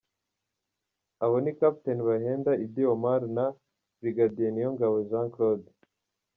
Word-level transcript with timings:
Abo 1.23 1.35
ni 1.43 1.51
Capt 1.59 1.85
Bahenda 2.07 2.51
Iddi 2.65 2.83
Omar 2.95 3.21
na 3.35 3.45
Brigadier 3.99 4.51
Niyongabo 4.51 4.97
Jean 5.09 5.27
Claude. 5.33 5.69